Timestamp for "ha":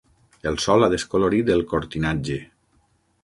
0.85-0.89